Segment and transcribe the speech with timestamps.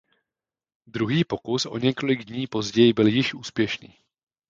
[0.87, 3.93] Druhý pokus o několik dní později byl již úspěšný.